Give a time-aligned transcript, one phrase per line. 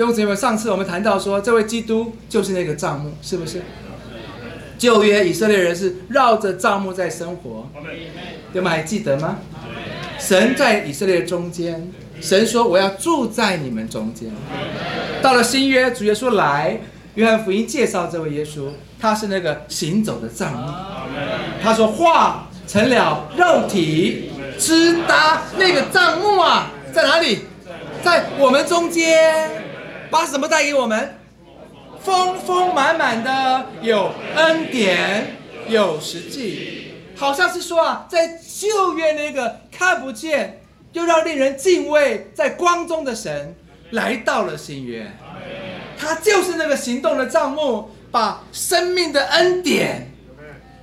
[0.00, 3.60] 弟兄姊妹们，上次我们谈到说，这位基督就是那个帐幕，是不是？
[4.78, 7.68] 旧约以色列人是绕着帐幕在生活，
[8.54, 9.36] 你们还记得吗？
[10.18, 14.30] 神在以色列中间，神说我要住在你们中间。
[15.20, 16.80] 到了新约，主耶稣来，
[17.16, 20.72] 约翰福音介绍这位耶稣，他是那个行走的帐幕。
[21.62, 27.40] 他说话成了肉体，支搭那个帐幕啊，在哪里？
[28.02, 29.68] 在我们中间，
[30.10, 31.16] 把什么带给我们？
[32.02, 35.36] 丰丰满满的有恩典，
[35.68, 43.54] 有实际，好像是说啊，在旧约那个看不见又让令人敬畏在光中的神，
[43.90, 45.06] 来到了新约，
[45.98, 50.10] 他就是那个行动的帐幕，把生命的恩典，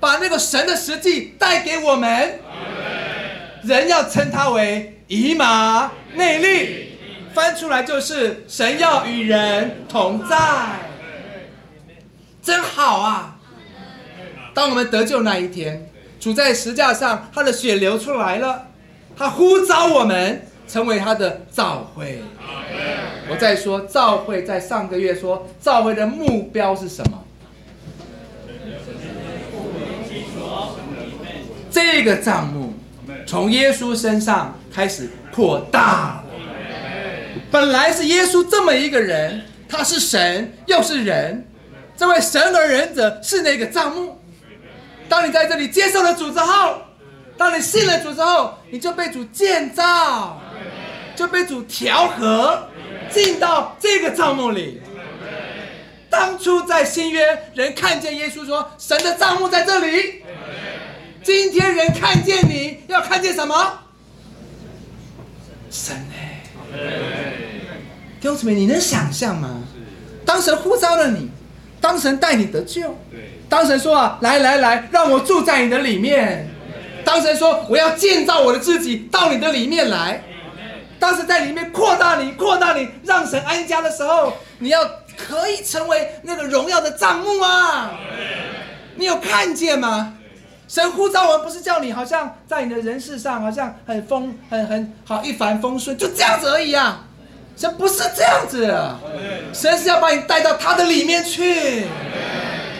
[0.00, 2.40] 把那个神的实际带给我们，
[3.64, 6.91] 人要称他为以马内利。
[7.34, 10.36] 翻出来就是神要与人同在，
[12.42, 13.36] 真好啊！
[14.54, 18.68] 当我们得救那一天，主在石架上，他的血流出来了，
[19.16, 22.22] 他呼召我们成为他的召会。
[23.30, 27.24] 我再说，召会在上个月说，召会的目标是什么？
[31.70, 32.74] 这个账目
[33.26, 36.31] 从耶稣身上开始扩大了。
[37.52, 41.46] 本来是耶稣这么一个人，他是神又是人，
[41.94, 44.18] 这位神而人者是那个帐幕。
[45.06, 46.80] 当你在这里接受了主之后，
[47.36, 50.40] 当你信了主之后，你就被主建造，
[51.14, 52.70] 就被主调和，
[53.10, 54.80] 进到这个帐幕里。
[56.08, 60.22] 当初在新约，人看见耶稣说：“神的帐幕在这里。”
[61.22, 63.78] 今天人看见你要看见什么？
[65.70, 66.14] 神呢？
[68.22, 69.64] 弟兄姊妹，你能想象吗？
[70.24, 71.28] 当神呼召了你，
[71.80, 72.96] 当神带你得救，
[73.48, 76.48] 当神说啊，来来来，让我住在你的里面。
[77.04, 80.22] 当神说我要建造我的自己到你的里面来，
[81.00, 87.90] 当时在里面扩大你，扩大你，让神安家的时候，你要可以成为那个荣耀的帐幕啊！
[88.94, 90.14] 你有看见吗？
[90.68, 97.08] 神呼召我们不是叫你好像在你的人世上好像很风很很好一帆风顺，就这样子而已啊！
[97.56, 98.66] 神不是这样子，
[99.52, 101.84] 神是要把你带到他的里面去。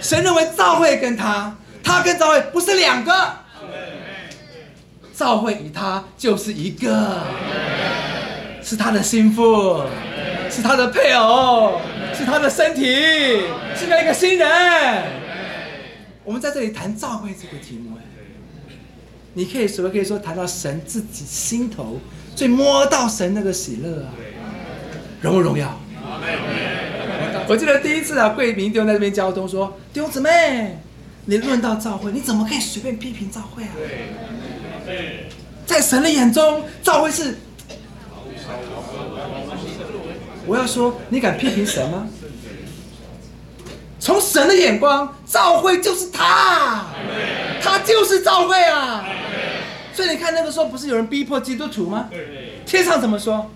[0.00, 3.12] 神认为教会跟他，他跟教会不是两个，
[5.16, 7.20] 教会与他就是一个，
[8.62, 9.82] 是他的心腹，
[10.50, 11.80] 是他的配偶，
[12.12, 12.84] 是他的身体，
[13.76, 15.04] 是那个新人。
[16.24, 17.96] 我们在这里谈教会这个题目，
[19.34, 22.00] 你可以什么可以说谈到神自己心头
[22.34, 24.10] 最摸到神那个喜乐啊？
[25.24, 25.80] 荣不荣耀？
[27.48, 30.78] 我记得第一次啊，贵明弟兄在这边交通说：“弟兄姊妹，
[31.24, 33.70] 你论到教会，你怎么可以随便批评教会啊？
[35.64, 37.38] 在神的眼中，教会是……
[40.46, 42.06] 我要说，你敢批评神吗？
[43.98, 46.84] 从神的眼光，教会就是他，
[47.62, 49.06] 他就是教会啊！
[49.94, 52.10] 所以你看那个时候，不是有人逼迫基督徒吗？
[52.66, 53.50] 天上怎么说？”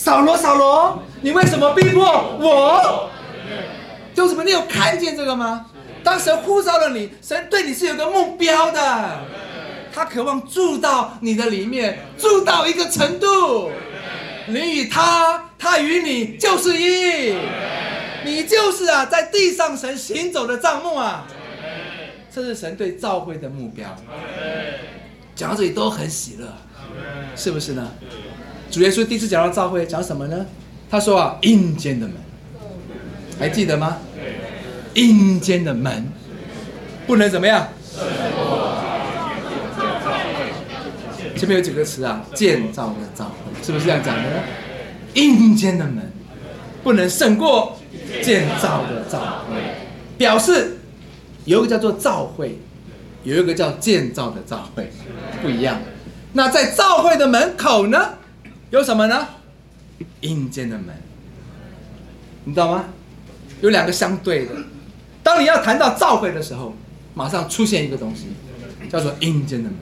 [0.00, 2.02] 扫罗，扫罗，你为什么逼迫
[2.40, 3.10] 我？
[4.14, 4.42] 就什么？
[4.42, 5.66] 你有看见这个吗？
[6.02, 9.20] 当神呼召了你，神对你是有个目标的，
[9.92, 13.70] 他渴望住到你的里面，住到一个程度。
[14.46, 17.36] 你与他，他与你就是一，
[18.24, 21.26] 你就是啊，在地上神行走的帐幕啊。
[22.34, 23.94] 这是神对召会的目标。
[25.36, 26.46] 讲到这里都很喜乐，
[27.36, 27.86] 是不是呢？
[28.70, 30.46] 主耶稣第一次讲到教会，讲什么呢？
[30.88, 32.14] 他说啊，阴间的门，
[33.38, 33.98] 还记得吗？
[34.94, 36.06] 阴间的门
[37.06, 37.68] 不能怎么样？
[41.36, 42.24] 前面有几个词啊？
[42.32, 44.22] 建造的教会是不是这样讲的？
[45.14, 46.12] 阴间的门
[46.84, 47.76] 不能胜过
[48.22, 49.18] 建造的教
[49.48, 49.56] 会，
[50.16, 50.78] 表示
[51.44, 52.56] 有一个叫做教会，
[53.24, 54.92] 有一个叫建造的教会，
[55.42, 55.80] 不一样。
[56.34, 58.14] 那在教会的门口呢？
[58.70, 59.28] 有什么呢？
[60.20, 60.94] 阴间的门，
[62.44, 62.84] 你知道吗？
[63.60, 64.52] 有两个相对的。
[65.22, 66.74] 当你要谈到召会的时候，
[67.14, 68.28] 马上出现一个东西，
[68.88, 69.78] 叫做阴间的门。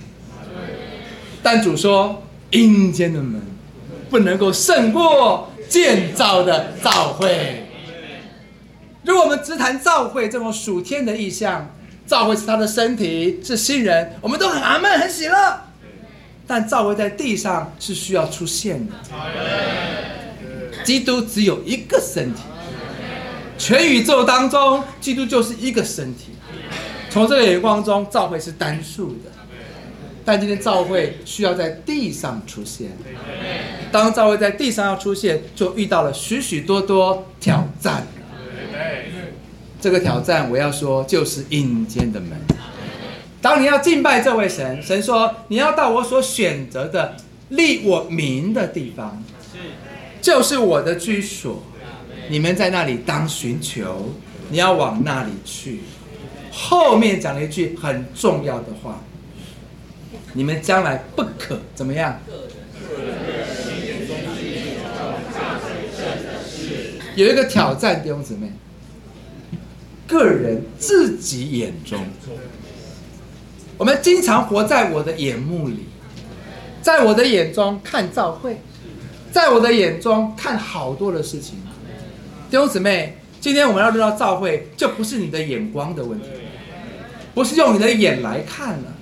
[1.42, 3.40] 但主说，阴间的门
[4.10, 7.66] 不能够胜过建造的召会。
[9.04, 11.74] 如果我们只谈召会这种属天的意象，
[12.06, 15.67] 召会是他的身体，是新人，我们都很阿闷，很喜乐。
[16.48, 18.94] 但造会在地上是需要出现的，
[20.82, 22.40] 基督只有一个身体，
[23.58, 26.30] 全宇宙当中，基督就是一个身体。
[27.10, 29.30] 从这个眼光中，教会是单数的，
[30.24, 32.92] 但今天教会需要在地上出现。
[33.92, 38.06] 当教会在地上要出现，就遇到了许许多多挑战。
[39.80, 42.30] 这个挑战，我要说，就是阴间的门。
[43.40, 47.16] 当你要敬拜这位神，神说你要到我所选择的
[47.50, 49.22] 立我名的地方，
[50.20, 51.62] 就是我的居所。
[52.30, 54.10] 你们在那里当寻求，
[54.50, 55.80] 你要往那里去。
[56.50, 59.00] 后面讲了一句很重要的话：
[60.32, 62.20] 你们将来不可怎么样？
[67.14, 68.52] 有一个挑战，弟兄姊妹，
[70.06, 72.04] 个人自己眼中。
[73.78, 75.86] 我们经常活在我的眼目里，
[76.82, 78.60] 在我的眼中看照会，
[79.30, 81.54] 在我的眼中看好多的事情。
[82.50, 86.26] 弟兄姊妹，今天我们要论到照会，就不是你的眼光的问题，
[87.34, 88.94] 不是用你的眼来看了，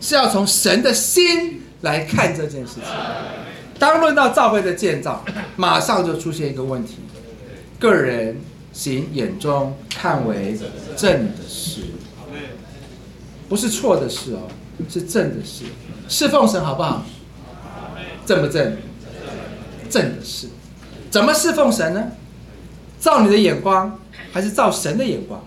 [0.00, 2.84] 是要从神的心来看这件事情。
[3.80, 5.24] 当论到照会的建造，
[5.56, 6.98] 马上就出现一个问题：
[7.80, 8.36] 个人
[8.72, 10.56] 行眼中看为
[10.96, 11.80] 正的事。
[13.50, 14.42] 不是错的事哦，
[14.88, 15.64] 是正的事。
[16.08, 17.04] 侍奉神好不好？
[18.24, 18.76] 正不正？
[19.90, 20.46] 正的事。
[21.10, 22.12] 怎么侍奉神呢？
[23.00, 23.98] 照你的眼光，
[24.30, 25.44] 还是照神的眼光？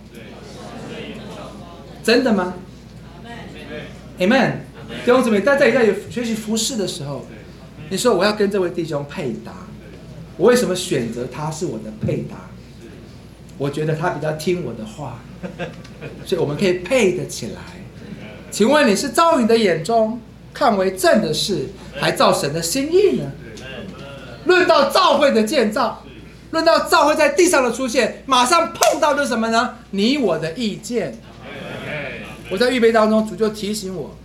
[2.03, 2.55] 真的吗
[4.19, 4.55] ？Amen。
[5.05, 7.25] 弟兄姊妹，大家在学习服饰的时候，
[7.89, 9.53] 你说我要跟这位弟兄配搭，
[10.35, 12.35] 我为什么选择他是我的配搭？
[13.57, 15.21] 我觉得他比较听我的话，
[16.25, 17.61] 所以我们可以配得起来。
[18.53, 20.21] 请问你是照你的眼中
[20.53, 21.69] 看为正的事，
[21.99, 23.31] 还照神的心意呢？
[24.45, 26.05] 论到教会的建造，
[26.51, 29.77] 论到教会在地上的出现，马上碰到的什么呢？
[29.89, 31.17] 你我的意见。
[32.51, 34.15] 我在预备当中，主就提醒我，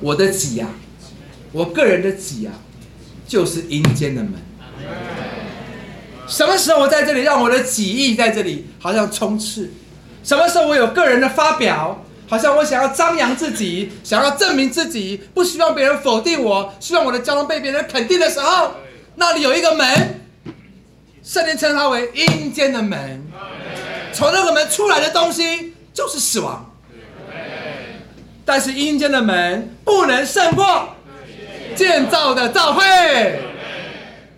[0.00, 0.68] 我的己呀，
[1.50, 2.52] 我个人的己呀，
[3.26, 4.34] 就是阴间的门。
[6.28, 9.72] 什么时候我在这里，让我的己意在这里好像充斥？
[10.22, 12.04] 什么时候我有个人的发表？
[12.28, 18.74] 好像我想要张扬自己，想要证明自己，不希望别人否定我，希望我的交通被别人肯定的时候，
[19.16, 20.20] 那里有一个门，
[21.24, 23.26] 圣经称它为阴间的门。
[24.12, 26.70] 从那个门出来的东西就是死亡。
[28.44, 30.96] 但是阴间的门不能胜过
[31.76, 33.40] 建造的造会。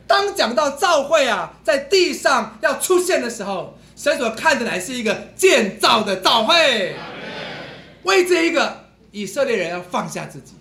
[0.06, 6.96] 当讲到造会啊，在地上要出现的时候，神所看的乃是一个建造的造会。
[8.04, 10.52] 为这一个以色列人要放下自己，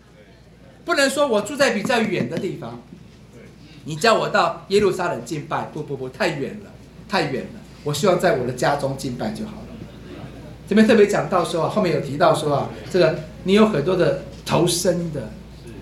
[0.83, 2.81] 不能说我住在比较远的地方，
[3.85, 6.71] 你叫我到耶路撒冷敬拜，不不不，太远了，
[7.07, 7.59] 太远了。
[7.83, 9.67] 我希望在我的家中敬拜就好了。
[10.67, 15.31] 这边特别讲到说啊，后面有提到说啊，这个你有很多的投身的，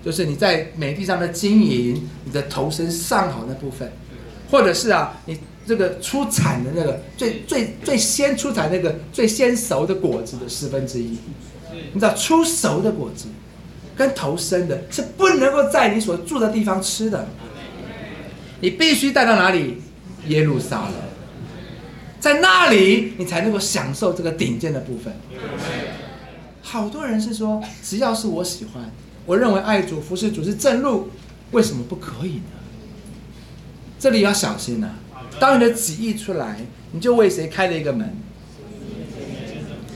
[0.04, 3.90] 就是你在美地上的经营，你的投身上好那部分，
[4.50, 5.38] 或者是啊，你
[5.68, 11.18] 这个出产的那个最最最先出产那个最先熟的果子的十分之一。
[11.92, 13.26] 你知道出熟的果子，
[13.94, 17.28] 跟头生的是不能够在你所住的地方吃的，
[18.60, 19.82] 你必须带到哪里？
[20.26, 20.94] 耶路撒冷，
[22.18, 25.14] 在那里你才能够享受这个顶尖的部分。
[26.60, 28.90] 好多人是说，只要是我喜欢，
[29.24, 31.08] 我认为爱主服侍主是正路，
[31.52, 32.58] 为什么不可以呢？
[33.98, 34.90] 这里要小心呐！
[35.40, 36.58] 当你的旨意出来，
[36.92, 38.16] 你就为谁开了一个门？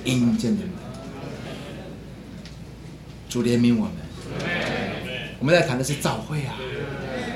[0.05, 0.71] 阴间的门。
[3.29, 3.93] 主怜悯我们，
[5.39, 6.55] 我们在谈的是召会啊。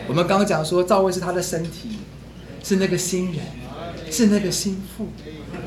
[0.08, 1.98] 我们刚刚讲说，召会是他的身体，
[2.62, 3.40] 是那个新人，
[4.10, 5.08] 是那个心腹。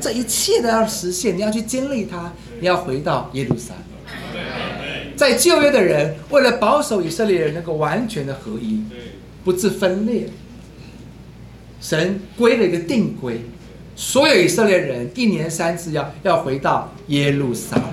[0.00, 4.44] 这一切都要实现，你要去经历它，你要回到耶路撒冷。
[5.16, 8.82] 在旧约的人，为了保守以色列人那个完全的合一，
[9.44, 10.28] 不致分裂，
[11.80, 13.40] 神归了一个定规，
[13.96, 17.89] 所有以色列人一年三次要要回到耶路撒冷。